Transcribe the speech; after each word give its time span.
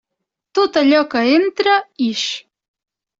Tot 0.59 0.79
allò 0.81 1.01
que 1.11 1.21
entra, 1.33 1.75
ix. 2.09 2.25